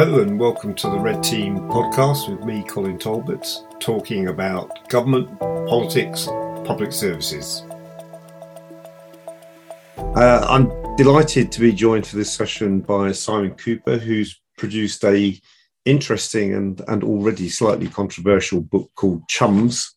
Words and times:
Hello 0.00 0.22
and 0.22 0.40
welcome 0.40 0.74
to 0.76 0.88
the 0.88 0.98
Red 0.98 1.22
Team 1.22 1.58
podcast 1.68 2.26
with 2.26 2.42
me, 2.46 2.62
Colin 2.62 2.98
Talbot, 2.98 3.46
talking 3.80 4.28
about 4.28 4.88
government, 4.88 5.38
politics, 5.38 6.24
public 6.64 6.90
services. 6.90 7.64
Uh, 9.98 10.46
I'm 10.48 10.96
delighted 10.96 11.52
to 11.52 11.60
be 11.60 11.74
joined 11.74 12.06
for 12.06 12.16
this 12.16 12.32
session 12.32 12.80
by 12.80 13.12
Simon 13.12 13.50
Kuper, 13.50 14.00
who's 14.00 14.40
produced 14.56 15.04
a 15.04 15.38
interesting 15.84 16.54
and, 16.54 16.80
and 16.88 17.04
already 17.04 17.50
slightly 17.50 17.86
controversial 17.86 18.62
book 18.62 18.90
called 18.94 19.28
Chums: 19.28 19.96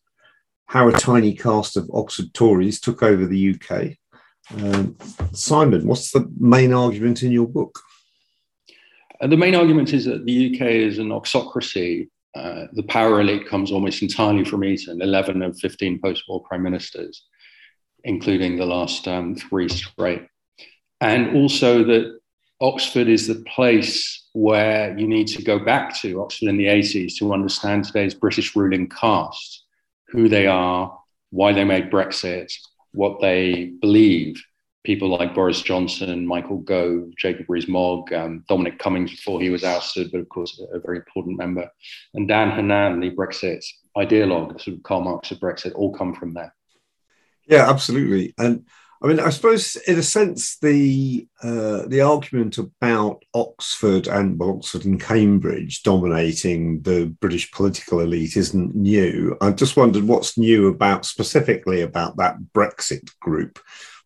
How 0.66 0.86
a 0.86 0.92
Tiny 0.92 1.34
Caste 1.34 1.78
of 1.78 1.88
Oxford 1.94 2.34
Tories 2.34 2.78
Took 2.78 3.02
Over 3.02 3.24
the 3.24 3.54
UK. 3.54 3.96
Um, 4.62 4.98
Simon, 5.32 5.86
what's 5.86 6.10
the 6.10 6.30
main 6.38 6.74
argument 6.74 7.22
in 7.22 7.32
your 7.32 7.48
book? 7.48 7.80
Uh, 9.20 9.26
the 9.26 9.36
main 9.36 9.54
argument 9.54 9.92
is 9.92 10.04
that 10.04 10.24
the 10.24 10.54
UK 10.54 10.62
is 10.62 10.98
an 10.98 11.08
oxocracy. 11.08 12.08
Uh, 12.34 12.66
the 12.72 12.82
power 12.84 13.20
elite 13.20 13.46
comes 13.46 13.70
almost 13.70 14.02
entirely 14.02 14.44
from 14.44 14.64
Eton, 14.64 15.00
11 15.00 15.42
of 15.42 15.58
15 15.58 16.00
post 16.00 16.24
war 16.28 16.42
prime 16.42 16.62
ministers, 16.62 17.26
including 18.02 18.56
the 18.56 18.66
last 18.66 19.06
um, 19.06 19.36
three 19.36 19.68
straight. 19.68 20.26
And 21.00 21.36
also 21.36 21.84
that 21.84 22.18
Oxford 22.60 23.08
is 23.08 23.28
the 23.28 23.44
place 23.54 24.28
where 24.32 24.96
you 24.98 25.06
need 25.06 25.28
to 25.28 25.42
go 25.42 25.58
back 25.58 25.94
to, 26.00 26.20
Oxford 26.20 26.48
in 26.48 26.56
the 26.56 26.66
80s, 26.66 27.16
to 27.18 27.32
understand 27.32 27.84
today's 27.84 28.14
British 28.14 28.56
ruling 28.56 28.88
caste, 28.88 29.64
who 30.08 30.28
they 30.28 30.46
are, 30.46 30.98
why 31.30 31.52
they 31.52 31.64
made 31.64 31.90
Brexit, 31.90 32.52
what 32.92 33.20
they 33.20 33.72
believe, 33.80 34.42
people 34.84 35.08
like 35.08 35.34
Boris 35.34 35.62
Johnson, 35.62 36.26
Michael 36.26 36.58
Gove, 36.58 37.08
Jacob 37.16 37.46
Rees-Mogg, 37.48 38.12
um, 38.12 38.44
Dominic 38.48 38.78
Cummings 38.78 39.10
before 39.10 39.40
he 39.40 39.50
was 39.50 39.64
ousted, 39.64 40.12
but 40.12 40.20
of 40.20 40.28
course 40.28 40.60
a, 40.72 40.78
very 40.78 40.98
important 40.98 41.38
member, 41.38 41.68
and 42.12 42.28
Dan 42.28 42.50
Hannan, 42.50 43.00
the 43.00 43.10
Brexit 43.10 43.64
ideologue, 43.96 44.60
sort 44.60 44.76
of 44.76 44.82
Karl 44.82 45.00
Marx 45.00 45.30
of 45.30 45.38
Brexit, 45.38 45.74
all 45.74 45.94
come 45.94 46.14
from 46.14 46.34
there. 46.34 46.54
Yeah, 47.46 47.68
absolutely. 47.68 48.34
And 48.38 48.66
I 49.02 49.06
mean, 49.06 49.20
I 49.20 49.28
suppose 49.30 49.76
in 49.76 49.98
a 49.98 50.02
sense, 50.02 50.56
the 50.58 51.26
uh, 51.42 51.82
the 51.86 52.00
argument 52.00 52.56
about 52.56 53.22
Oxford 53.34 54.06
and 54.06 54.38
well, 54.38 54.56
Oxford 54.56 54.86
and 54.86 54.98
Cambridge 54.98 55.82
dominating 55.82 56.80
the 56.82 57.14
British 57.20 57.50
political 57.52 58.00
elite 58.00 58.36
isn't 58.36 58.74
new. 58.74 59.36
I 59.42 59.50
just 59.50 59.76
wondered 59.76 60.04
what's 60.04 60.38
new 60.38 60.68
about 60.68 61.04
specifically 61.04 61.82
about 61.82 62.16
that 62.16 62.36
Brexit 62.54 63.10
group 63.20 63.58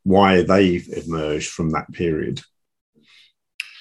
why 0.09 0.43
they've 0.43 0.89
emerged 1.07 1.51
from 1.51 1.71
that 1.71 1.93
period? 1.93 2.41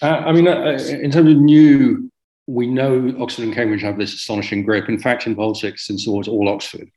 Uh, 0.02 0.24
I 0.26 0.32
mean, 0.34 0.48
uh, 0.48 0.52
uh, 0.52 0.84
in 1.06 1.10
terms 1.10 1.32
of 1.32 1.38
new, 1.38 2.12
we 2.48 2.68
know 2.68 3.16
Oxford 3.20 3.46
and 3.46 3.54
Cambridge 3.54 3.82
have 3.82 3.98
this 3.98 4.14
astonishing 4.14 4.64
grip. 4.64 4.90
In 4.90 5.00
fact, 5.00 5.26
in 5.26 5.36
politics, 5.36 5.88
since 5.88 6.04
so 6.04 6.12
was 6.12 6.28
all 6.28 6.50
Oxford. 6.50 6.90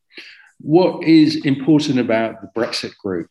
What 0.58 1.05
is 1.05 1.47
important 1.47 2.01
about 2.01 2.42
the 2.42 2.61
Brexit 2.61 2.97
group 2.98 3.28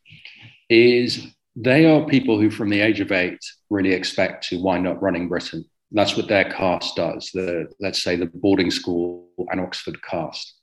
is 0.69 1.27
they 1.55 1.85
are 1.85 2.05
people 2.07 2.39
who, 2.39 2.49
from 2.49 2.69
the 2.69 2.79
age 2.79 3.01
of 3.01 3.11
eight, 3.11 3.39
really 3.69 3.91
expect 3.91 4.47
to 4.47 4.61
wind 4.61 4.87
up 4.87 5.01
running 5.01 5.27
Britain. 5.27 5.65
That's 5.91 6.15
what 6.15 6.29
their 6.29 6.49
caste 6.49 6.95
does. 6.95 7.29
The 7.33 7.67
let's 7.79 8.01
say 8.01 8.15
the 8.15 8.27
boarding 8.33 8.71
school 8.71 9.27
and 9.51 9.59
Oxford 9.59 10.01
caste, 10.01 10.55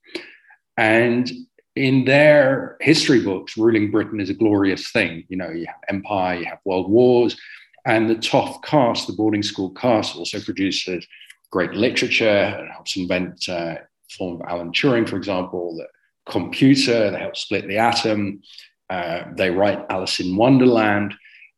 and 0.79 1.31
in 1.77 2.07
their 2.07 2.77
history 2.81 3.21
books, 3.21 3.57
ruling 3.57 3.91
Britain 3.91 4.19
is 4.19 4.31
a 4.31 4.35
glorious 4.35 4.91
thing. 4.91 5.25
You 5.29 5.37
know, 5.37 5.51
you 5.51 5.67
have 5.67 5.77
empire, 5.89 6.39
you 6.39 6.47
have 6.47 6.59
world 6.65 6.91
wars, 6.91 7.37
and 7.85 8.11
the 8.11 8.17
Toff 8.17 8.63
caste, 8.63 9.07
the 9.07 9.13
boarding 9.13 9.43
school 9.43 9.71
caste, 9.71 10.17
also 10.17 10.41
produces 10.41 11.07
great 11.51 11.73
literature 11.73 12.29
and 12.29 12.71
helps 12.71 12.97
invent 12.97 13.49
uh, 13.49 13.77
form 14.17 14.41
of 14.41 14.49
Alan 14.49 14.73
Turing, 14.73 15.09
for 15.09 15.17
example, 15.17 15.77
the 15.77 15.87
computer, 16.31 17.11
they 17.11 17.19
help 17.19 17.37
split 17.37 17.69
the 17.69 17.79
atom. 17.79 18.43
Uh, 18.91 19.25
they 19.37 19.51
write 19.51 19.85
Alice 19.91 20.21
in 20.21 20.37
Wonderland. 20.37 21.15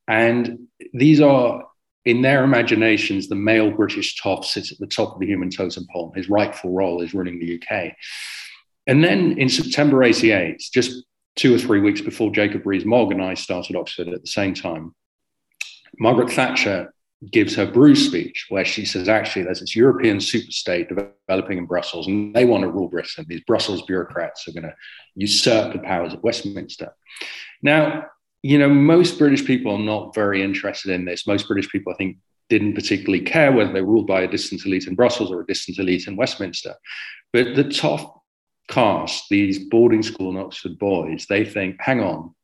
And 0.08 0.68
these 0.92 1.20
are, 1.20 1.64
in 2.04 2.22
their 2.22 2.44
imaginations, 2.44 3.28
the 3.28 3.34
male 3.34 3.70
British 3.70 4.20
Toff 4.20 4.44
sits 4.44 4.72
at 4.72 4.78
the 4.78 4.86
top 4.86 5.14
of 5.14 5.20
the 5.20 5.26
human 5.26 5.50
totem 5.50 5.86
pole. 5.92 6.12
His 6.14 6.28
rightful 6.28 6.72
role 6.72 7.02
is 7.02 7.14
ruling 7.14 7.38
the 7.38 7.60
UK. 7.60 7.94
And 8.88 9.04
then 9.04 9.38
in 9.38 9.48
September 9.48 10.02
88, 10.02 10.58
just 10.72 11.04
two 11.36 11.54
or 11.54 11.58
three 11.58 11.80
weeks 11.80 12.00
before 12.00 12.32
Jacob 12.32 12.66
Rees-Mogg 12.66 13.12
and 13.12 13.22
I 13.22 13.34
started 13.34 13.76
Oxford 13.76 14.08
at 14.08 14.22
the 14.22 14.26
same 14.26 14.54
time, 14.54 14.94
Margaret 16.00 16.32
Thatcher 16.32 16.92
gives 17.30 17.54
her 17.56 17.66
Bruges 17.66 18.06
speech 18.06 18.46
where 18.48 18.64
she 18.64 18.84
says, 18.84 19.08
actually, 19.08 19.42
there's 19.42 19.60
this 19.60 19.76
European 19.76 20.18
superstate 20.18 20.88
developing 20.88 21.58
in 21.58 21.66
Brussels 21.66 22.06
and 22.06 22.34
they 22.34 22.44
want 22.44 22.62
to 22.62 22.70
rule 22.70 22.88
Britain. 22.88 23.26
These 23.28 23.42
Brussels 23.42 23.82
bureaucrats 23.82 24.48
are 24.48 24.52
going 24.52 24.64
to 24.64 24.74
usurp 25.16 25.72
the 25.72 25.80
powers 25.80 26.14
of 26.14 26.22
Westminster. 26.22 26.94
Now, 27.62 28.06
you 28.42 28.56
know, 28.56 28.68
most 28.68 29.18
British 29.18 29.44
people 29.44 29.72
are 29.72 29.78
not 29.78 30.14
very 30.14 30.42
interested 30.42 30.92
in 30.92 31.04
this. 31.04 31.26
Most 31.26 31.48
British 31.48 31.68
people, 31.68 31.92
I 31.92 31.96
think, 31.96 32.18
didn't 32.48 32.74
particularly 32.74 33.24
care 33.24 33.52
whether 33.52 33.72
they 33.72 33.82
were 33.82 33.92
ruled 33.92 34.06
by 34.06 34.22
a 34.22 34.28
distant 34.28 34.64
elite 34.64 34.86
in 34.86 34.94
Brussels 34.94 35.30
or 35.30 35.40
a 35.42 35.46
distant 35.46 35.78
elite 35.78 36.06
in 36.06 36.16
Westminster. 36.16 36.74
But 37.32 37.56
the 37.56 37.64
top 37.64 38.17
caste, 38.68 39.26
these 39.30 39.58
boarding 39.58 40.02
school 40.02 40.30
and 40.30 40.38
Oxford 40.38 40.78
boys, 40.78 41.26
they 41.28 41.44
think, 41.44 41.76
hang 41.80 42.00
on, 42.00 42.34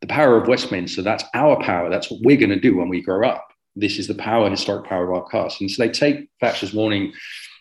the 0.00 0.06
power 0.06 0.36
of 0.36 0.48
Westminster, 0.48 1.02
that's 1.02 1.24
our 1.34 1.62
power. 1.62 1.88
That's 1.88 2.10
what 2.10 2.20
we're 2.22 2.36
going 2.36 2.50
to 2.50 2.60
do 2.60 2.76
when 2.76 2.88
we 2.88 3.02
grow 3.02 3.26
up. 3.26 3.48
This 3.76 3.98
is 3.98 4.06
the 4.06 4.14
power, 4.14 4.50
historic 4.50 4.86
power 4.86 5.10
of 5.10 5.22
our 5.22 5.28
caste. 5.28 5.60
And 5.60 5.70
so 5.70 5.82
they 5.82 5.90
take 5.90 6.28
Thatcher's 6.40 6.74
warning 6.74 7.12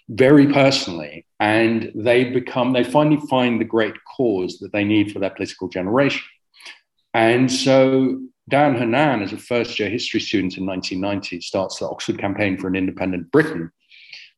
very 0.10 0.52
personally 0.52 1.26
and 1.40 1.92
they 1.96 2.26
become, 2.26 2.74
they 2.74 2.84
finally 2.84 3.22
find 3.28 3.62
the 3.62 3.66
great 3.66 3.96
cause 4.06 4.58
that 4.60 4.74
they 4.74 4.84
need 4.84 5.12
for 5.12 5.20
their 5.20 5.30
political 5.30 5.70
generation. 5.70 6.24
And 7.14 7.52
so 7.52 8.20
Dan 8.50 8.76
Hannan, 8.76 9.22
as 9.22 9.34
a 9.34 9.38
first 9.38 9.80
year 9.80 9.90
history 9.90 10.20
student 10.20 10.58
in 10.58 10.66
1990, 10.66 11.42
starts 11.42 11.80
the 11.80 11.88
Oxford 11.88 12.20
campaign 12.20 12.58
for 12.58 12.68
an 12.68 12.76
independent 12.76 13.32
Britain 13.32 13.72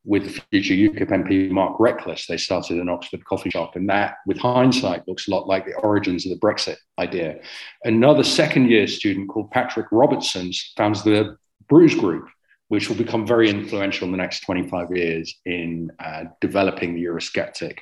with 0.04 0.38
future 0.50 0.74
UKIP 0.74 1.08
MP 1.08 1.50
Mark 1.50 1.80
Reckless, 1.80 2.26
they 2.26 2.36
started 2.36 2.78
an 2.78 2.90
Oxford 2.90 3.24
coffee 3.24 3.50
shop, 3.50 3.74
and 3.74 3.88
that, 3.88 4.16
with 4.26 4.38
hindsight, 4.38 5.08
looks 5.08 5.28
a 5.28 5.30
lot 5.30 5.46
like 5.46 5.64
the 5.64 5.74
origins 5.76 6.26
of 6.26 6.30
the 6.30 6.38
Brexit 6.38 6.76
idea. 6.98 7.40
Another 7.84 8.22
second 8.22 8.68
year 8.68 8.86
student 8.86 9.28
called 9.28 9.50
Patrick 9.50 9.86
Robertson 9.90 10.50
founds 10.76 11.02
the 11.02 11.36
Bruges 11.68 11.98
Group, 11.98 12.28
which 12.68 12.88
will 12.88 12.96
become 12.96 13.26
very 13.26 13.48
influential 13.48 14.04
in 14.04 14.12
the 14.12 14.18
next 14.18 14.40
25 14.40 14.94
years 14.94 15.34
in 15.46 15.90
uh, 15.98 16.24
developing 16.40 16.94
the 16.94 17.04
Eurosceptic 17.04 17.78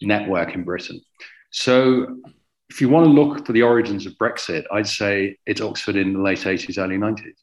network 0.00 0.54
in 0.54 0.64
Britain. 0.64 1.00
So, 1.50 2.18
if 2.70 2.80
you 2.80 2.88
want 2.88 3.04
to 3.04 3.12
look 3.12 3.44
for 3.44 3.52
the 3.52 3.60
origins 3.60 4.06
of 4.06 4.14
Brexit, 4.14 4.64
I'd 4.72 4.88
say 4.88 5.36
it's 5.44 5.60
Oxford 5.60 5.96
in 5.96 6.14
the 6.14 6.20
late 6.20 6.38
80s, 6.38 6.78
early 6.78 6.96
90s. 6.96 7.34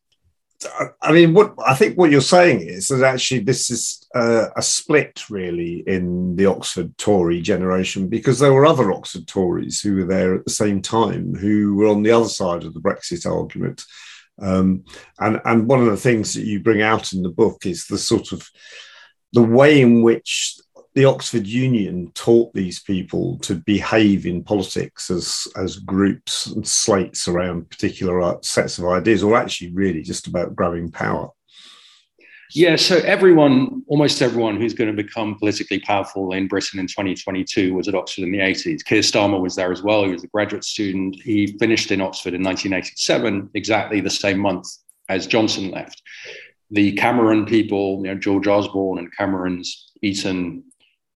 I 1.01 1.13
mean, 1.13 1.33
what 1.33 1.53
I 1.65 1.73
think 1.73 1.97
what 1.97 2.11
you're 2.11 2.21
saying 2.21 2.61
is 2.61 2.89
that 2.89 3.01
actually 3.03 3.39
this 3.41 3.69
is 3.69 4.05
a, 4.13 4.47
a, 4.57 4.61
split 4.61 5.29
really 5.29 5.85
in 5.87 6.35
the 6.35 6.47
Oxford 6.47 6.97
Tory 6.97 7.41
generation 7.41 8.09
because 8.09 8.39
there 8.39 8.51
were 8.51 8.65
other 8.65 8.91
Oxford 8.91 9.25
Tories 9.25 9.79
who 9.79 9.95
were 9.95 10.05
there 10.05 10.35
at 10.35 10.43
the 10.43 10.51
same 10.51 10.81
time 10.81 11.33
who 11.33 11.75
were 11.75 11.87
on 11.87 12.03
the 12.03 12.11
other 12.11 12.27
side 12.27 12.65
of 12.65 12.73
the 12.73 12.81
Brexit 12.81 13.25
argument. 13.25 13.85
Um, 14.41 14.83
and 15.19 15.39
and 15.45 15.67
one 15.67 15.79
of 15.79 15.85
the 15.85 15.97
things 15.97 16.33
that 16.33 16.45
you 16.45 16.59
bring 16.59 16.81
out 16.81 17.13
in 17.13 17.21
the 17.21 17.29
book 17.29 17.65
is 17.65 17.87
the 17.87 17.97
sort 17.97 18.33
of 18.33 18.49
the 19.31 19.43
way 19.43 19.81
in 19.81 20.01
which 20.01 20.57
the 20.95 21.05
Oxford 21.05 21.45
Union 21.45 22.11
taught 22.15 22.53
these 22.53 22.79
people 22.81 23.37
to 23.39 23.55
behave 23.55 24.25
in 24.25 24.43
politics 24.43 25.11
as, 25.11 25.47
as 25.55 25.77
groups 25.77 26.47
and 26.47 26.67
slates 26.67 27.27
around 27.27 27.69
particular 27.69 28.37
sets 28.41 28.79
of 28.79 28.85
ideas, 28.85 29.23
or 29.23 29.37
actually 29.37 29.71
really 29.71 30.01
just 30.01 30.27
about 30.27 30.55
grabbing 30.55 30.91
power. 30.91 31.29
Yeah, 32.51 32.77
so 32.77 32.97
everyone, 32.97 33.83
almost 33.87 34.23
everyone 34.23 34.59
who's 34.59 34.73
going 34.73 34.89
to 34.89 35.03
become 35.03 35.37
politically 35.37 35.79
powerful 35.79 36.33
in 36.33 36.47
Britain 36.47 36.79
in 36.79 36.87
2022 36.87 37.75
was 37.75 37.87
at 37.87 37.93
Oxford 37.93 38.23
in 38.23 38.31
the 38.31 38.39
80s. 38.39 38.83
Keir 38.83 39.01
Starmer 39.01 39.39
was 39.39 39.55
there 39.55 39.71
as 39.71 39.83
well. 39.83 40.03
He 40.03 40.11
was 40.11 40.23
a 40.23 40.27
graduate 40.27 40.63
student. 40.63 41.15
He 41.21 41.55
finished 41.59 41.91
in 41.91 42.01
Oxford 42.01 42.33
in 42.33 42.43
1987, 42.43 43.51
exactly 43.53 44.01
the 44.01 44.09
same 44.09 44.39
month 44.39 44.67
as 45.09 45.27
Johnson 45.27 45.69
left. 45.69 46.01
The 46.71 46.93
Cameron 46.93 47.45
people, 47.45 47.97
you 47.97 48.11
know, 48.11 48.15
George 48.15 48.47
Osborne 48.47 48.97
and 48.97 49.15
Cameron's 49.15 49.91
Eton 50.01 50.63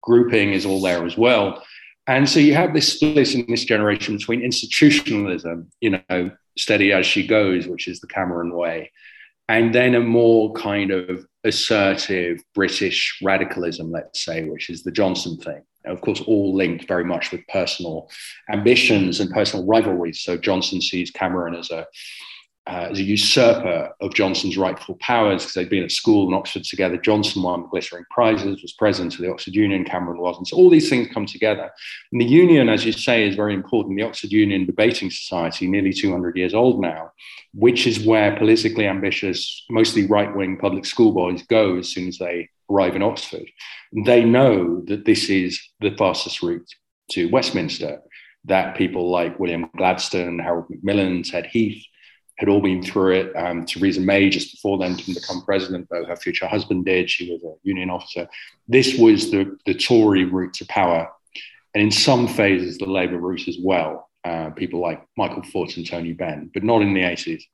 grouping 0.02 0.52
is 0.52 0.66
all 0.66 0.80
there 0.80 1.04
as 1.06 1.16
well. 1.16 1.62
And 2.06 2.28
so 2.28 2.40
you 2.40 2.54
have 2.54 2.74
this 2.74 2.92
split 2.92 3.34
in 3.34 3.46
this 3.48 3.64
generation 3.64 4.16
between 4.16 4.42
institutionalism, 4.42 5.70
you 5.80 5.90
know, 5.90 6.30
steady 6.58 6.92
as 6.92 7.06
she 7.06 7.26
goes, 7.26 7.66
which 7.66 7.88
is 7.88 8.00
the 8.00 8.08
Cameron 8.08 8.54
way, 8.54 8.90
and 9.48 9.74
then 9.74 9.94
a 9.94 10.00
more 10.00 10.52
kind 10.54 10.90
of 10.90 11.24
assertive 11.44 12.42
British 12.54 13.18
radicalism, 13.22 13.90
let's 13.90 14.24
say, 14.24 14.44
which 14.44 14.68
is 14.70 14.82
the 14.82 14.90
Johnson 14.90 15.36
thing. 15.38 15.62
Of 15.84 16.00
course, 16.00 16.20
all 16.20 16.54
linked 16.54 16.86
very 16.86 17.04
much 17.04 17.32
with 17.32 17.46
personal 17.48 18.08
ambitions 18.52 19.18
and 19.18 19.30
personal 19.30 19.66
rivalries. 19.66 20.20
So 20.20 20.36
Johnson 20.36 20.80
sees 20.80 21.10
Cameron 21.10 21.54
as 21.54 21.70
a 21.70 21.86
uh, 22.68 22.88
as 22.90 22.98
a 23.00 23.02
usurper 23.02 23.90
of 24.00 24.14
Johnson's 24.14 24.56
rightful 24.56 24.96
powers 25.00 25.42
because 25.42 25.54
they'd 25.54 25.68
been 25.68 25.82
at 25.82 25.90
school 25.90 26.28
in 26.28 26.34
Oxford 26.34 26.62
together. 26.62 26.96
Johnson 26.96 27.42
won 27.42 27.66
glittering 27.68 28.04
prizes, 28.10 28.62
was 28.62 28.72
president 28.74 29.14
of 29.14 29.20
the 29.20 29.30
Oxford 29.30 29.54
Union, 29.54 29.84
Cameron 29.84 30.20
wasn't. 30.20 30.46
So 30.46 30.56
all 30.56 30.70
these 30.70 30.88
things 30.88 31.08
come 31.12 31.26
together. 31.26 31.70
And 32.12 32.20
the 32.20 32.26
Union, 32.26 32.68
as 32.68 32.84
you 32.84 32.92
say, 32.92 33.26
is 33.26 33.34
very 33.34 33.54
important. 33.54 33.96
The 33.96 34.04
Oxford 34.04 34.30
Union 34.30 34.64
Debating 34.64 35.10
Society, 35.10 35.66
nearly 35.66 35.92
200 35.92 36.36
years 36.36 36.54
old 36.54 36.80
now, 36.80 37.10
which 37.52 37.86
is 37.86 38.06
where 38.06 38.36
politically 38.36 38.86
ambitious, 38.86 39.64
mostly 39.68 40.06
right 40.06 40.34
wing 40.34 40.56
public 40.56 40.86
school 40.86 41.12
boys 41.12 41.42
go 41.42 41.78
as 41.78 41.88
soon 41.88 42.06
as 42.06 42.18
they 42.18 42.48
arrive 42.70 42.94
in 42.94 43.02
Oxford. 43.02 43.50
They 44.04 44.24
know 44.24 44.82
that 44.86 45.04
this 45.04 45.28
is 45.28 45.60
the 45.80 45.96
fastest 45.96 46.42
route 46.44 46.68
to 47.10 47.28
Westminster, 47.30 48.00
that 48.44 48.76
people 48.76 49.10
like 49.10 49.38
William 49.40 49.68
Gladstone, 49.76 50.38
Harold 50.38 50.66
Macmillan, 50.70 51.24
Ted 51.24 51.46
Heath, 51.46 51.84
had 52.42 52.48
all 52.48 52.60
been 52.60 52.82
through 52.82 53.12
it. 53.12 53.36
Um, 53.36 53.64
Theresa 53.64 54.00
May, 54.00 54.28
just 54.28 54.50
before 54.50 54.76
then, 54.76 54.96
didn't 54.96 55.14
become 55.14 55.44
president, 55.44 55.86
though 55.88 56.04
her 56.04 56.16
future 56.16 56.48
husband 56.48 56.84
did. 56.84 57.08
She 57.08 57.30
was 57.30 57.40
a 57.44 57.54
union 57.62 57.88
officer. 57.88 58.28
This 58.66 58.98
was 58.98 59.30
the, 59.30 59.56
the 59.64 59.74
Tory 59.74 60.24
route 60.24 60.52
to 60.54 60.66
power. 60.66 61.08
And 61.72 61.84
in 61.84 61.90
some 61.92 62.26
phases, 62.26 62.78
the 62.78 62.86
Labour 62.86 63.18
route 63.18 63.46
as 63.46 63.58
well. 63.62 64.10
Uh, 64.24 64.50
people 64.50 64.80
like 64.80 65.06
Michael 65.16 65.44
Foot 65.44 65.76
and 65.76 65.88
Tony 65.88 66.14
Benn, 66.14 66.50
but 66.52 66.64
not 66.64 66.82
in 66.82 66.94
the 66.94 67.02
80s. 67.02 67.44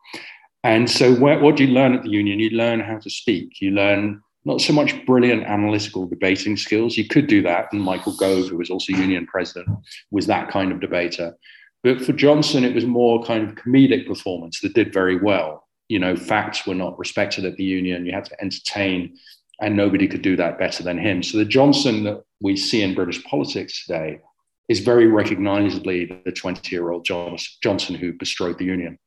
And 0.65 0.91
so, 0.91 1.15
where, 1.15 1.39
what 1.39 1.57
do 1.57 1.67
you 1.67 1.75
learn 1.75 1.95
at 1.95 2.05
the 2.05 2.11
union? 2.11 2.39
You 2.39 2.51
learn 2.51 2.81
how 2.81 2.99
to 2.99 3.11
speak. 3.11 3.61
You 3.61 3.73
learn 3.73 4.23
not 4.47 4.63
so 4.63 4.73
much 4.73 5.05
brilliant 5.05 5.45
analytical 5.45 6.07
debating 6.07 6.57
skills. 6.57 6.97
You 6.97 7.07
could 7.07 7.27
do 7.27 7.43
that. 7.43 7.71
And 7.73 7.83
Michael 7.83 8.17
Gove, 8.17 8.49
who 8.49 8.57
was 8.57 8.71
also 8.71 8.95
union 8.95 9.27
president, 9.27 9.69
was 10.11 10.27
that 10.29 10.51
kind 10.51 10.73
of 10.73 10.81
debater. 10.81 11.37
But 11.83 12.03
for 12.05 12.13
Johnson, 12.13 12.65
it 12.65 12.75
was 12.75 12.85
more 12.85 13.23
kind 13.25 13.49
of 13.49 13.55
comedic 13.55 14.07
performance 14.07 14.61
that 14.61 14.75
did 14.75 14.93
very 14.93 15.17
well. 15.17 15.67
You 15.89 15.99
know, 15.99 16.17
facts 16.17 16.67
were 16.67 16.75
not 16.75 16.99
respected 16.99 17.45
at 17.45 17.57
the 17.57 17.65
union. 17.65 18.05
You 18.05 18.13
had 18.13 18.27
to 18.27 18.41
entertain, 18.43 19.17
and 19.61 19.77
nobody 19.77 20.09
could 20.09 20.23
do 20.23 20.37
that 20.37 20.59
better 20.59 20.83
than 20.83 20.99
him. 20.99 21.23
So 21.23 21.39
the 21.39 21.45
Johnson 21.45 22.05
that 22.05 22.23
we 22.41 22.57
see 22.57 22.83
in 22.83 22.95
British 22.95 23.23
politics 23.25 23.87
today 23.87 24.21
is 24.69 24.81
very 24.81 25.07
recognizably 25.07 26.21
the 26.25 26.33
20 26.33 26.75
year 26.75 26.91
old 26.91 27.05
Johnson 27.05 27.95
who 27.95 28.13
bestrode 28.13 28.59
the 28.59 28.65
union. 28.65 28.99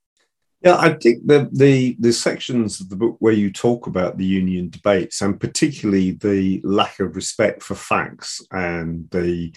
Yeah, 0.63 0.77
I 0.77 0.93
think 0.93 1.25
the, 1.25 1.49
the 1.51 1.95
the 1.99 2.13
sections 2.13 2.79
of 2.79 2.89
the 2.89 2.95
book 2.95 3.15
where 3.17 3.33
you 3.33 3.51
talk 3.51 3.87
about 3.87 4.17
the 4.17 4.25
union 4.25 4.69
debates 4.69 5.21
and 5.21 5.39
particularly 5.39 6.11
the 6.11 6.61
lack 6.63 6.99
of 6.99 7.15
respect 7.15 7.63
for 7.63 7.73
facts 7.73 8.41
and 8.51 9.09
the 9.09 9.53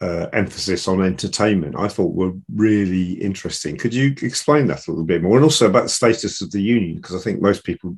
uh, 0.00 0.28
emphasis 0.32 0.88
on 0.88 1.02
entertainment, 1.02 1.76
I 1.78 1.88
thought 1.88 2.14
were 2.14 2.32
really 2.54 3.12
interesting. 3.14 3.76
Could 3.76 3.94
you 3.94 4.14
explain 4.22 4.66
that 4.68 4.86
a 4.86 4.90
little 4.90 5.04
bit 5.04 5.22
more, 5.22 5.36
and 5.36 5.44
also 5.44 5.66
about 5.66 5.84
the 5.84 5.88
status 5.90 6.40
of 6.40 6.50
the 6.50 6.62
union? 6.62 6.96
Because 6.96 7.16
I 7.16 7.22
think 7.22 7.42
most 7.42 7.64
people 7.64 7.96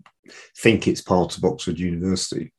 think 0.59 0.89
it's 0.89 1.01
part 1.01 1.37
of 1.37 1.45
Oxford 1.45 1.79
University. 1.79 2.53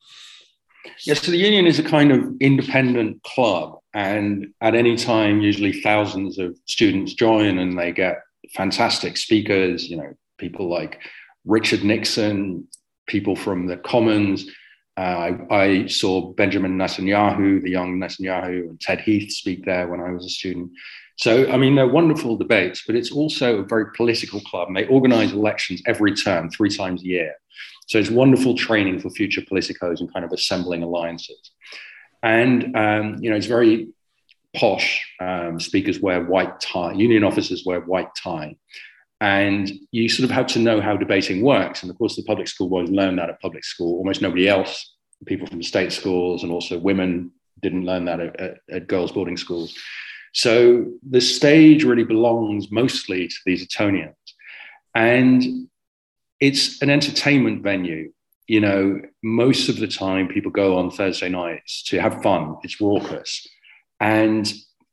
Yes, 1.06 1.22
so 1.22 1.32
the 1.32 1.38
union 1.38 1.66
is 1.66 1.80
a 1.80 1.84
kind 1.84 2.12
of 2.12 2.24
independent 2.40 3.22
club, 3.24 3.80
and 3.94 4.54
at 4.62 4.76
any 4.76 4.96
time, 4.96 5.42
usually 5.42 5.82
thousands 5.82 6.40
of 6.40 6.58
students 6.66 7.14
join, 7.14 7.60
and 7.60 7.78
they 7.78 7.92
get 7.92 8.22
fantastic 8.56 9.18
speakers. 9.18 9.90
You 9.90 9.98
know, 9.98 10.14
people 10.38 10.70
like 10.70 11.00
Richard 11.46 11.84
Nixon, 11.84 12.68
people 13.08 13.36
from 13.36 13.68
the 13.68 13.78
Commons 13.78 14.50
uh, 14.96 15.02
I, 15.02 15.56
I, 15.56 15.88
saw 15.88 16.34
Benjamin 16.34 16.78
Netanyahu, 16.78 17.62
the 17.62 17.72
young 17.72 18.00
Netanyahu, 18.00 18.70
and 18.70 18.80
Ted 18.80 19.02
Heath 19.02 19.32
speak 19.32 19.66
there 19.66 19.88
when 19.88 20.00
I 20.00 20.12
was 20.12 20.26
a 20.26 20.30
student. 20.30 20.72
So, 21.18 21.50
I 21.50 21.58
mean, 21.58 21.76
they're 21.76 21.88
wonderful 21.88 22.38
debates, 22.38 22.84
but 22.86 22.96
it's 22.96 23.12
also 23.12 23.60
a 23.60 23.64
very 23.64 23.86
political 23.96 24.40
club. 24.42 24.68
And 24.68 24.78
they 24.78 24.86
organize 24.88 25.32
elections 25.32 25.82
every 25.88 26.14
term, 26.14 26.50
three 26.50 26.70
times 26.70 27.02
a 27.02 27.06
year. 27.06 27.34
So 27.88 27.98
it's 27.98 28.10
wonderful 28.10 28.56
training 28.56 29.00
for 29.00 29.10
future 29.10 29.42
politicos 29.42 30.00
and 30.00 30.12
kind 30.14 30.26
of 30.26 30.32
assembling 30.32 30.84
alliances. 30.84 31.52
And, 32.22 32.76
um, 32.76 33.18
you 33.20 33.30
know, 33.30 33.36
it's 33.36 33.48
very 33.48 33.90
posh. 34.56 35.06
Um, 35.20 35.60
speakers 35.60 36.00
wear 36.00 36.24
white 36.24 36.60
tie, 36.60 36.94
union 36.94 37.24
officers 37.24 37.64
wear 37.66 37.82
white 37.82 38.14
tie. 38.16 38.56
And 39.24 39.72
you 39.92 40.10
sort 40.10 40.30
of 40.30 40.36
have 40.36 40.48
to 40.48 40.60
know 40.60 40.82
how 40.82 40.98
debating 40.98 41.44
works. 41.44 41.82
And 41.82 41.90
of 41.90 41.98
course, 41.98 42.18
the 42.18 42.24
public 42.24 42.50
school 42.50 42.68
boys 42.68 42.90
learn 42.90 43.16
that 43.16 43.30
at 43.30 43.40
public 43.40 43.64
school. 43.64 43.98
Almost 43.98 44.22
nobody 44.22 44.50
else, 44.50 44.96
people 45.26 45.48
from 45.48 45.64
state 45.64 45.94
schools 45.94 46.44
and 46.44 46.52
also 46.52 46.78
women, 46.78 47.32
didn't 47.62 47.86
learn 47.86 48.04
that 48.04 48.20
at, 48.20 48.38
at, 48.38 48.58
at 48.70 48.88
girls' 48.88 49.14
boarding 49.14 49.38
schools. 49.38 49.74
So 50.34 50.92
the 51.10 51.22
stage 51.22 51.86
really 51.86 52.04
belongs 52.04 52.70
mostly 52.70 53.30
to 53.30 53.36
these 53.46 53.64
Etonians. 53.64 54.18
And 54.94 55.70
it's 56.42 56.82
an 56.82 56.90
entertainment 56.90 57.64
venue. 57.64 58.12
You 58.48 58.60
know, 58.60 59.02
most 59.24 59.70
of 59.70 59.78
the 59.78 59.88
time 59.88 60.28
people 60.28 60.52
go 60.52 60.78
on 60.78 60.92
Thursday 60.92 61.30
nights 61.30 61.84
to 61.84 62.02
have 62.02 62.22
fun. 62.22 62.58
It's 62.64 62.82
raucous. 62.82 63.48
And 64.02 64.52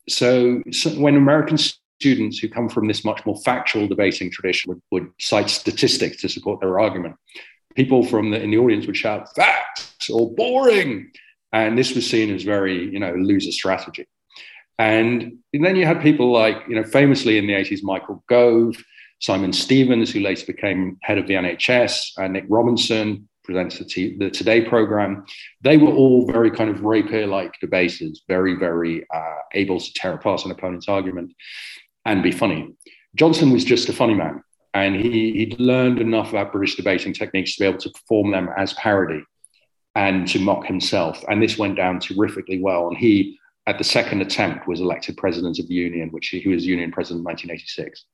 so, 0.08 0.62
so 0.70 0.90
when 0.90 1.16
Americans 1.16 1.79
students 2.00 2.38
who 2.38 2.48
come 2.48 2.68
from 2.68 2.88
this 2.88 3.04
much 3.04 3.24
more 3.26 3.38
factual 3.42 3.86
debating 3.86 4.30
tradition 4.30 4.70
would, 4.70 4.82
would 4.90 5.12
cite 5.20 5.50
statistics 5.50 6.22
to 6.22 6.28
support 6.30 6.58
their 6.60 6.80
argument. 6.80 7.14
People 7.76 8.06
from 8.06 8.30
the, 8.30 8.42
in 8.42 8.50
the 8.50 8.56
audience 8.56 8.86
would 8.86 8.96
shout 8.96 9.32
facts 9.36 10.08
or 10.08 10.34
boring. 10.34 11.12
And 11.52 11.76
this 11.76 11.94
was 11.94 12.08
seen 12.08 12.34
as 12.34 12.42
very, 12.42 12.90
you 12.90 12.98
know, 12.98 13.12
loser 13.12 13.52
strategy. 13.52 14.06
And, 14.78 15.38
and 15.52 15.64
then 15.64 15.76
you 15.76 15.84
had 15.84 16.00
people 16.00 16.32
like, 16.32 16.56
you 16.66 16.74
know, 16.74 16.84
famously 16.84 17.36
in 17.36 17.46
the 17.46 17.52
80s, 17.52 17.82
Michael 17.82 18.24
Gove, 18.28 18.76
Simon 19.20 19.52
Stevens, 19.52 20.10
who 20.10 20.20
later 20.20 20.46
became 20.46 20.96
head 21.02 21.18
of 21.18 21.26
the 21.26 21.34
NHS, 21.34 22.12
and 22.16 22.32
Nick 22.32 22.46
Robinson, 22.48 23.28
presents 23.44 23.78
the, 23.78 24.30
Today 24.30 24.62
program. 24.62 25.26
They 25.60 25.76
were 25.76 25.92
all 25.92 26.26
very 26.26 26.50
kind 26.50 26.70
of 26.70 26.82
rapier 26.82 27.26
like 27.26 27.52
debaters, 27.60 28.22
very, 28.26 28.54
very 28.54 29.04
uh, 29.12 29.36
able 29.52 29.80
to 29.80 29.92
tear 29.92 30.14
apart 30.14 30.46
an 30.46 30.50
opponent's 30.50 30.88
argument 30.88 31.34
and 32.10 32.24
be 32.24 32.32
funny. 32.32 32.74
Johnson 33.14 33.52
was 33.52 33.64
just 33.64 33.88
a 33.88 33.92
funny 33.92 34.14
man, 34.14 34.42
and 34.74 34.96
he, 34.96 35.32
he'd 35.32 35.60
learned 35.60 36.00
enough 36.00 36.30
about 36.30 36.52
British 36.52 36.74
debating 36.74 37.12
techniques 37.12 37.54
to 37.54 37.62
be 37.62 37.68
able 37.68 37.78
to 37.78 37.90
perform 37.90 38.32
them 38.32 38.48
as 38.56 38.72
parody 38.74 39.22
and 39.94 40.26
to 40.28 40.40
mock 40.40 40.66
himself. 40.66 41.24
And 41.28 41.40
this 41.40 41.56
went 41.56 41.76
down 41.76 42.00
terrifically 42.00 42.60
well. 42.60 42.88
And 42.88 42.96
he, 42.96 43.38
at 43.66 43.78
the 43.78 43.84
second 43.84 44.22
attempt, 44.22 44.66
was 44.66 44.80
elected 44.80 45.16
president 45.16 45.60
of 45.60 45.68
the 45.68 45.74
union, 45.74 46.08
which 46.10 46.28
he, 46.28 46.40
he 46.40 46.48
was 46.48 46.66
union 46.66 46.90
president 46.90 47.20
in 47.20 47.24
1986. 47.24 48.04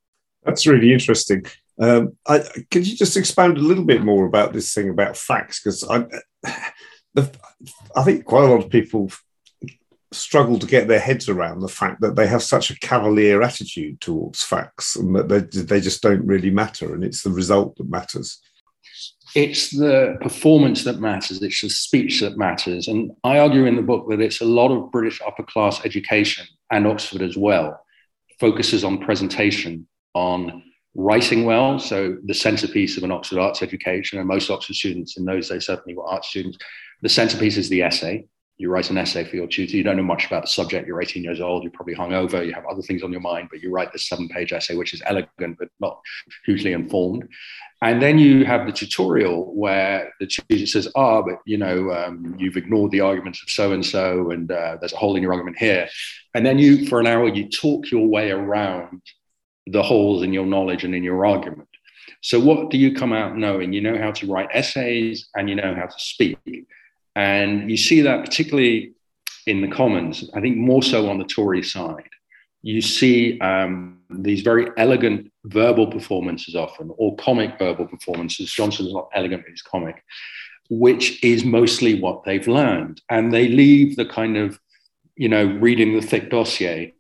That's 0.44 0.66
really 0.66 0.92
interesting. 0.92 1.44
Um, 1.80 2.16
I, 2.26 2.44
could 2.70 2.86
you 2.86 2.96
just 2.96 3.16
expand 3.16 3.56
a 3.56 3.62
little 3.62 3.84
bit 3.84 4.02
more 4.02 4.26
about 4.26 4.52
this 4.52 4.74
thing 4.74 4.90
about 4.90 5.16
facts? 5.16 5.60
Because 5.62 5.84
I, 5.84 6.04
I 7.96 8.02
think 8.04 8.26
quite 8.26 8.44
a 8.44 8.48
lot 8.48 8.62
of 8.62 8.70
people 8.70 9.10
struggle 10.16 10.58
to 10.58 10.66
get 10.66 10.88
their 10.88 11.00
heads 11.00 11.28
around 11.28 11.60
the 11.60 11.68
fact 11.68 12.00
that 12.00 12.16
they 12.16 12.26
have 12.26 12.42
such 12.42 12.70
a 12.70 12.78
cavalier 12.80 13.42
attitude 13.42 14.00
towards 14.00 14.42
facts 14.42 14.96
and 14.96 15.14
that 15.14 15.28
they, 15.28 15.40
they 15.62 15.80
just 15.80 16.02
don't 16.02 16.26
really 16.26 16.50
matter 16.50 16.94
and 16.94 17.04
it's 17.04 17.22
the 17.22 17.30
result 17.30 17.76
that 17.76 17.88
matters. 17.88 18.40
It's 19.34 19.70
the 19.70 20.16
performance 20.20 20.84
that 20.84 20.98
matters. 20.98 21.42
It's 21.42 21.60
the 21.60 21.68
speech 21.68 22.20
that 22.20 22.38
matters. 22.38 22.88
And 22.88 23.10
i 23.24 23.38
argue 23.38 23.66
in 23.66 23.76
the 23.76 23.82
book 23.82 24.08
that 24.08 24.20
it's 24.20 24.40
a 24.40 24.46
lot 24.46 24.70
of 24.70 24.90
british 24.90 25.20
upper 25.26 25.42
class 25.42 25.84
education 25.84 26.46
and 26.70 26.86
oxford 26.86 27.22
as 27.22 27.36
well 27.36 27.80
focuses 28.40 28.84
on 28.84 28.98
presentation 28.98 29.86
on 30.14 30.62
writing 30.94 31.44
well. 31.44 31.78
So 31.78 32.16
the 32.24 32.34
centerpiece 32.34 32.96
of 32.96 33.02
an 33.04 33.10
oxford 33.10 33.38
arts 33.38 33.62
education 33.62 34.18
and 34.18 34.28
most 34.28 34.50
oxford 34.50 34.76
students 34.76 35.16
in 35.16 35.24
those 35.24 35.48
days 35.48 35.66
certainly 35.66 35.96
were 35.96 36.06
art 36.06 36.24
students 36.24 36.58
the 37.02 37.08
centerpiece 37.08 37.56
is 37.56 37.68
the 37.68 37.82
essay 37.82 38.26
you 38.58 38.70
write 38.70 38.90
an 38.90 38.96
essay 38.96 39.24
for 39.24 39.36
your 39.36 39.46
tutor, 39.46 39.76
you 39.76 39.82
don't 39.82 39.96
know 39.96 40.02
much 40.02 40.26
about 40.26 40.42
the 40.42 40.48
subject, 40.48 40.86
you're 40.86 41.02
18 41.02 41.22
years 41.22 41.40
old, 41.40 41.62
you're 41.62 41.72
probably 41.72 41.94
hungover, 41.94 42.44
you 42.44 42.54
have 42.54 42.64
other 42.64 42.80
things 42.80 43.02
on 43.02 43.12
your 43.12 43.20
mind, 43.20 43.48
but 43.50 43.60
you 43.62 43.70
write 43.70 43.92
this 43.92 44.08
seven 44.08 44.28
page 44.28 44.52
essay, 44.52 44.74
which 44.74 44.94
is 44.94 45.02
elegant 45.04 45.58
but 45.58 45.68
not 45.78 46.00
hugely 46.46 46.72
informed. 46.72 47.28
And 47.82 48.00
then 48.00 48.18
you 48.18 48.46
have 48.46 48.66
the 48.66 48.72
tutorial 48.72 49.54
where 49.54 50.10
the 50.20 50.26
tutor 50.26 50.66
says, 50.66 50.88
ah, 50.96 51.18
oh, 51.18 51.22
but 51.22 51.38
you 51.44 51.58
know, 51.58 51.92
um, 51.92 52.34
you've 52.38 52.56
ignored 52.56 52.92
the 52.92 53.00
arguments 53.00 53.42
of 53.42 53.50
so 53.50 53.72
and 53.72 53.84
so, 53.84 54.30
and 54.30 54.50
uh, 54.50 54.78
there's 54.80 54.94
a 54.94 54.96
hole 54.96 55.16
in 55.16 55.22
your 55.22 55.32
argument 55.32 55.58
here. 55.58 55.86
And 56.34 56.44
then 56.44 56.58
you, 56.58 56.86
for 56.86 56.98
an 57.00 57.06
hour, 57.06 57.28
you 57.28 57.50
talk 57.50 57.90
your 57.90 58.06
way 58.06 58.30
around 58.30 59.02
the 59.66 59.82
holes 59.82 60.22
in 60.22 60.32
your 60.32 60.46
knowledge 60.46 60.84
and 60.84 60.94
in 60.94 61.02
your 61.02 61.26
argument. 61.26 61.68
So, 62.22 62.40
what 62.40 62.70
do 62.70 62.78
you 62.78 62.94
come 62.94 63.12
out 63.12 63.36
knowing? 63.36 63.72
You 63.72 63.82
know 63.82 63.98
how 63.98 64.12
to 64.12 64.26
write 64.26 64.48
essays 64.52 65.28
and 65.34 65.48
you 65.48 65.56
know 65.56 65.74
how 65.74 65.86
to 65.86 65.98
speak. 65.98 66.38
And 67.16 67.70
you 67.70 67.76
see 67.76 68.02
that 68.02 68.24
particularly 68.24 68.92
in 69.46 69.62
the 69.62 69.68
Commons, 69.68 70.30
I 70.34 70.40
think 70.40 70.56
more 70.56 70.82
so 70.82 71.08
on 71.08 71.18
the 71.18 71.24
Tory 71.24 71.62
side. 71.62 72.08
You 72.62 72.80
see 72.80 73.40
um, 73.40 74.00
these 74.10 74.42
very 74.42 74.68
elegant 74.76 75.32
verbal 75.44 75.86
performances 75.86 76.54
often, 76.54 76.90
or 76.98 77.16
comic 77.16 77.58
verbal 77.58 77.86
performances. 77.86 78.52
Johnson's 78.52 78.92
not 78.92 79.08
elegant, 79.14 79.44
he's 79.48 79.62
comic, 79.62 80.04
which 80.68 81.22
is 81.24 81.44
mostly 81.44 81.98
what 82.00 82.24
they've 82.24 82.46
learned. 82.46 83.00
And 83.08 83.32
they 83.32 83.48
leave 83.48 83.96
the 83.96 84.06
kind 84.06 84.36
of, 84.36 84.60
you 85.16 85.28
know, 85.28 85.46
reading 85.46 85.94
the 85.94 86.06
thick 86.06 86.28
dossier 86.28 86.92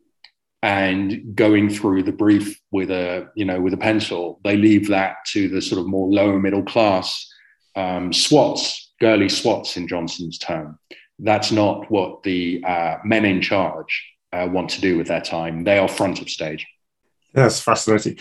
and 0.62 1.36
going 1.36 1.68
through 1.68 2.02
the 2.02 2.12
brief 2.12 2.60
with 2.72 2.90
a 2.90 3.28
you 3.34 3.44
know 3.44 3.60
with 3.60 3.74
a 3.74 3.76
pencil. 3.76 4.40
They 4.44 4.56
leave 4.56 4.88
that 4.88 5.16
to 5.28 5.48
the 5.48 5.60
sort 5.60 5.80
of 5.80 5.86
more 5.86 6.08
lower 6.08 6.38
middle 6.38 6.62
class 6.62 7.28
um, 7.76 8.12
swats, 8.12 8.85
girly 9.00 9.28
swats 9.28 9.76
in 9.76 9.88
Johnson's 9.88 10.38
term. 10.38 10.78
That's 11.18 11.50
not 11.50 11.90
what 11.90 12.22
the 12.22 12.62
uh, 12.64 12.96
men 13.04 13.24
in 13.24 13.40
charge 13.40 14.04
uh, 14.32 14.48
want 14.50 14.70
to 14.70 14.80
do 14.80 14.96
with 14.98 15.08
their 15.08 15.20
time. 15.20 15.64
They 15.64 15.78
are 15.78 15.88
front 15.88 16.20
of 16.20 16.28
stage. 16.28 16.66
That's 17.32 17.60
fascinating. 17.60 18.18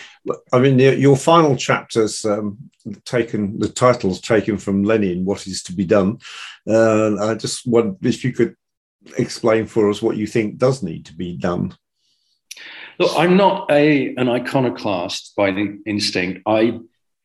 I 0.52 0.60
mean, 0.60 0.78
your 0.78 1.16
final 1.16 1.56
chapter's 1.56 2.26
um, 2.26 2.58
taken 3.06 3.60
the 3.60 3.70
title's 3.70 4.20
taken 4.20 4.58
from 4.58 4.84
Lenin, 4.84 5.24
"What 5.24 5.48
is 5.48 5.64
to 5.64 5.74
be 5.74 5.86
done." 5.86 6.20
Uh, 6.68 7.16
I 7.26 7.36
just 7.36 7.66
wonder 7.66 7.96
if 8.02 8.26
you 8.26 8.34
could 8.34 8.56
explain 9.18 9.68
for 9.68 9.90
us 9.90 10.02
what 10.02 10.18
you 10.18 10.28
think 10.28 10.58
does 10.58 10.84
need 10.84 11.06
to 11.06 11.14
be 11.14 11.38
done. 11.38 11.76
Look, 13.00 13.12
I'm 13.16 13.38
not 13.38 13.72
a 13.72 14.14
an 14.16 14.28
iconoclast 14.28 15.34
by 15.38 15.50
instinct. 15.86 16.42
I 16.46 16.80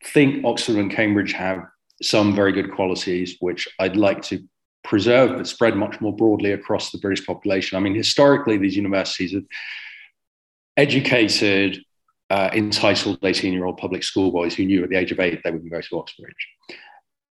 think 0.05 0.45
Oxford 0.45 0.77
and 0.77 0.91
Cambridge 0.91 1.33
have 1.33 1.65
some 2.01 2.35
very 2.35 2.51
good 2.51 2.71
qualities, 2.71 3.37
which 3.39 3.67
I'd 3.79 3.95
like 3.95 4.21
to 4.23 4.43
preserve 4.83 5.37
but 5.37 5.47
spread 5.47 5.75
much 5.75 6.01
more 6.01 6.15
broadly 6.15 6.51
across 6.51 6.91
the 6.91 6.97
British 6.97 7.25
population. 7.25 7.77
I 7.77 7.81
mean, 7.81 7.95
historically, 7.95 8.57
these 8.57 8.75
universities 8.75 9.33
have 9.33 9.43
educated, 10.77 11.83
uh, 12.29 12.49
entitled 12.53 13.19
18 13.23 13.53
year 13.53 13.65
old 13.65 13.77
public 13.77 14.03
schoolboys 14.03 14.55
who 14.55 14.65
knew 14.65 14.83
at 14.83 14.89
the 14.89 14.95
age 14.95 15.11
of 15.11 15.19
eight 15.19 15.41
they 15.43 15.51
would 15.51 15.69
go 15.69 15.81
to 15.81 15.99
Oxbridge. 15.99 16.47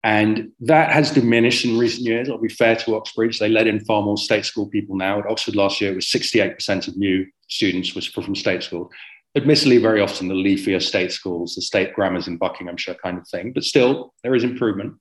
And 0.04 0.52
that 0.62 0.92
has 0.92 1.12
diminished 1.12 1.64
in 1.64 1.78
recent 1.78 2.08
years. 2.08 2.30
I'll 2.30 2.40
be 2.40 2.50
fair 2.50 2.76
to 2.76 2.96
Oxbridge. 2.96 3.38
They 3.38 3.50
let 3.50 3.68
in 3.68 3.80
far 3.86 4.02
more 4.02 4.18
state 4.18 4.46
school 4.46 4.68
people 4.68 4.96
now. 4.96 5.20
At 5.20 5.28
Oxford 5.28 5.56
last 5.56 5.80
year, 5.80 5.92
it 5.92 5.96
was 5.96 6.08
68% 6.08 6.88
of 6.88 6.98
new 6.98 7.26
students 7.48 7.94
was 7.94 8.08
from 8.08 8.36
state 8.36 8.64
school. 8.64 8.90
Admittedly, 9.36 9.78
very 9.78 10.02
often 10.02 10.28
the 10.28 10.34
leafier 10.34 10.82
state 10.82 11.12
schools, 11.12 11.56
the 11.56 11.62
state 11.62 11.94
grammars 11.94 12.28
in 12.28 12.38
Buckinghamshire 12.38 12.98
kind 13.02 13.18
of 13.18 13.28
thing, 13.28 13.54
but 13.54 13.64
still, 13.64 14.14
there 14.24 14.36
is 14.36 14.44
improvement. 14.44 14.96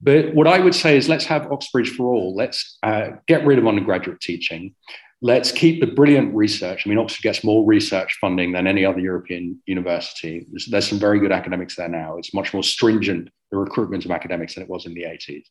But 0.00 0.34
what 0.34 0.46
I 0.46 0.58
would 0.58 0.74
say 0.74 0.96
is 0.96 1.08
let's 1.08 1.24
have 1.26 1.50
Oxbridge 1.50 1.90
for 1.90 2.06
all. 2.06 2.34
Let's 2.34 2.78
uh, 2.82 3.10
get 3.26 3.44
rid 3.44 3.58
of 3.58 3.66
undergraduate 3.66 4.20
teaching. 4.20 4.74
Let's 5.20 5.50
keep 5.50 5.80
the 5.80 5.88
brilliant 5.88 6.34
research. 6.34 6.86
I 6.86 6.88
mean, 6.88 6.98
Oxford 6.98 7.22
gets 7.22 7.42
more 7.42 7.66
research 7.66 8.16
funding 8.20 8.52
than 8.52 8.68
any 8.68 8.84
other 8.84 9.00
European 9.00 9.60
university. 9.66 10.46
There's, 10.50 10.66
there's 10.66 10.88
some 10.88 11.00
very 11.00 11.18
good 11.18 11.32
academics 11.32 11.74
there 11.74 11.88
now. 11.88 12.16
It's 12.16 12.32
much 12.32 12.54
more 12.54 12.62
stringent, 12.62 13.28
the 13.50 13.58
recruitment 13.58 14.04
of 14.04 14.12
academics, 14.12 14.54
than 14.54 14.62
it 14.62 14.70
was 14.70 14.86
in 14.86 14.94
the 14.94 15.02
80s. 15.02 15.44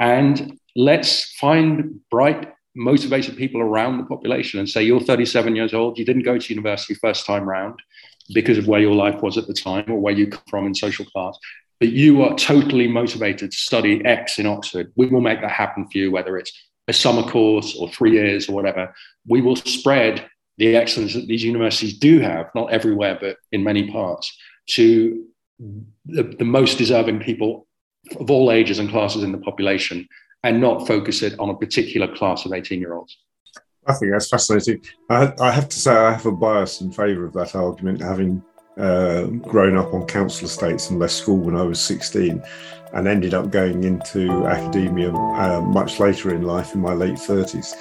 And 0.00 0.58
let's 0.76 1.34
find 1.34 2.00
bright, 2.10 2.52
motivated 2.74 3.36
people 3.36 3.60
around 3.60 3.98
the 3.98 4.04
population 4.04 4.58
and 4.58 4.68
say, 4.68 4.82
You're 4.82 5.00
37 5.00 5.56
years 5.56 5.74
old, 5.74 5.98
you 5.98 6.04
didn't 6.04 6.22
go 6.22 6.38
to 6.38 6.54
university 6.54 6.94
first 6.94 7.26
time 7.26 7.48
round 7.48 7.80
because 8.32 8.58
of 8.58 8.66
where 8.66 8.80
your 8.80 8.94
life 8.94 9.20
was 9.20 9.36
at 9.36 9.46
the 9.46 9.54
time 9.54 9.84
or 9.88 9.98
where 9.98 10.14
you 10.14 10.28
come 10.28 10.42
from 10.48 10.66
in 10.66 10.74
social 10.74 11.04
class 11.06 11.36
but 11.82 11.90
you 11.90 12.22
are 12.22 12.36
totally 12.36 12.86
motivated 12.86 13.50
to 13.50 13.56
study 13.56 14.00
X 14.04 14.38
in 14.38 14.46
Oxford, 14.46 14.92
we 14.94 15.08
will 15.08 15.20
make 15.20 15.40
that 15.40 15.50
happen 15.50 15.84
for 15.88 15.98
you, 15.98 16.12
whether 16.12 16.38
it's 16.38 16.52
a 16.86 16.92
summer 16.92 17.24
course 17.28 17.74
or 17.76 17.88
three 17.88 18.12
years 18.12 18.48
or 18.48 18.52
whatever. 18.52 18.94
We 19.26 19.40
will 19.40 19.56
spread 19.56 20.24
the 20.58 20.76
excellence 20.76 21.14
that 21.14 21.26
these 21.26 21.42
universities 21.42 21.98
do 21.98 22.20
have, 22.20 22.50
not 22.54 22.72
everywhere, 22.72 23.18
but 23.20 23.38
in 23.50 23.64
many 23.64 23.90
parts, 23.90 24.32
to 24.76 25.26
the, 26.06 26.22
the 26.22 26.44
most 26.44 26.78
deserving 26.78 27.18
people 27.18 27.66
of 28.20 28.30
all 28.30 28.52
ages 28.52 28.78
and 28.78 28.88
classes 28.88 29.24
in 29.24 29.32
the 29.32 29.38
population 29.38 30.06
and 30.44 30.60
not 30.60 30.86
focus 30.86 31.22
it 31.22 31.38
on 31.38 31.50
a 31.50 31.54
particular 31.54 32.12
class 32.14 32.44
of 32.44 32.52
18 32.52 32.80
year 32.80 32.94
olds. 32.94 33.16
I 33.86 33.94
think 33.94 34.12
that's 34.12 34.28
fascinating. 34.28 34.82
I, 35.10 35.32
I, 35.40 35.50
have 35.50 35.68
to 35.68 35.78
say, 35.78 35.92
I 35.92 36.12
have 36.12 36.26
a 36.26 36.32
bias 36.32 36.80
in 36.80 36.92
favour 36.92 37.24
of 37.24 37.32
that 37.32 37.56
argument, 37.56 38.00
having 38.00 38.42
uh, 38.78 39.24
grown 39.24 39.76
up 39.76 39.92
on 39.92 40.06
council 40.06 40.46
estates 40.46 40.90
and 40.90 40.98
left 40.98 41.12
school 41.12 41.38
when 41.38 41.56
I 41.56 41.62
was 41.62 41.80
16 41.80 42.42
and 42.94 43.08
ended 43.08 43.34
up 43.34 43.50
going 43.50 43.84
into 43.84 44.30
academia 44.46 45.12
uh, 45.12 45.60
much 45.60 45.98
later 45.98 46.34
in 46.34 46.42
life 46.42 46.74
in 46.74 46.80
my 46.80 46.92
late 46.92 47.14
30s. 47.14 47.74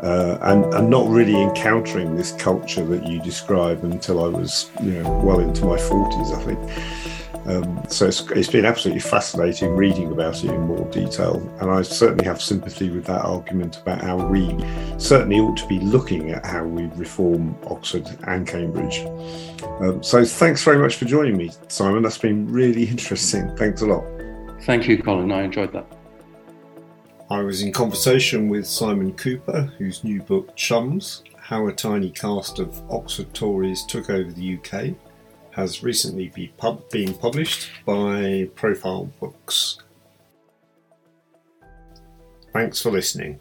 Uh, 0.00 0.38
and, 0.42 0.64
and 0.74 0.90
not 0.90 1.08
really 1.08 1.40
encountering 1.40 2.16
this 2.16 2.32
culture 2.32 2.84
that 2.84 3.06
you 3.06 3.20
describe 3.20 3.84
until 3.84 4.24
I 4.24 4.28
was, 4.28 4.70
you 4.82 5.02
know, 5.02 5.18
well 5.20 5.38
into 5.40 5.64
my 5.64 5.76
40s, 5.76 6.36
I 6.36 6.42
think. 6.42 7.13
Um, 7.46 7.82
so 7.88 8.06
it's, 8.06 8.22
it's 8.30 8.48
been 8.48 8.64
absolutely 8.64 9.00
fascinating 9.00 9.76
reading 9.76 10.12
about 10.12 10.42
it 10.42 10.50
in 10.50 10.62
more 10.62 10.88
detail. 10.90 11.36
And 11.60 11.70
I 11.70 11.82
certainly 11.82 12.24
have 12.24 12.40
sympathy 12.40 12.90
with 12.90 13.04
that 13.06 13.22
argument 13.22 13.78
about 13.78 14.00
how 14.02 14.26
we 14.26 14.56
certainly 14.98 15.40
ought 15.40 15.56
to 15.58 15.66
be 15.66 15.78
looking 15.80 16.30
at 16.30 16.46
how 16.46 16.64
we 16.64 16.84
reform 16.96 17.56
Oxford 17.66 18.08
and 18.26 18.46
Cambridge. 18.46 19.00
Um, 19.80 20.02
so 20.02 20.24
thanks 20.24 20.62
very 20.62 20.78
much 20.78 20.96
for 20.96 21.04
joining 21.04 21.36
me, 21.36 21.50
Simon. 21.68 22.02
That's 22.02 22.18
been 22.18 22.50
really 22.50 22.84
interesting. 22.84 23.54
Thanks 23.56 23.82
a 23.82 23.86
lot. 23.86 24.04
Thank 24.62 24.88
you, 24.88 25.02
Colin. 25.02 25.30
I 25.30 25.42
enjoyed 25.42 25.72
that. 25.72 25.86
I 27.30 27.40
was 27.40 27.62
in 27.62 27.72
conversation 27.72 28.48
with 28.48 28.66
Simon 28.66 29.12
Kuper, 29.12 29.72
whose 29.76 30.04
new 30.04 30.22
book, 30.22 30.54
Chums 30.56 31.22
How 31.36 31.66
a 31.66 31.72
Tiny 31.72 32.10
Caste 32.10 32.58
of 32.58 32.82
Oxford 32.90 33.32
Tories 33.34 33.84
Took 33.84 34.10
Over 34.10 34.30
the 34.30 34.58
UK, 34.58 34.94
has 35.54 35.82
recently 35.82 36.28
be 36.28 36.48
pub- 36.56 36.88
been 36.90 37.14
published 37.14 37.70
by 37.84 38.48
Profile 38.54 39.10
Books. 39.20 39.78
Thanks 42.52 42.80
for 42.80 42.90
listening. 42.90 43.40